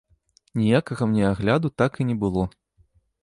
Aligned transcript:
Ніякага 0.61 1.03
мне 1.11 1.27
агляду 1.31 1.71
так 1.81 2.01
і 2.05 2.09
не 2.13 2.17
было. 2.23 2.43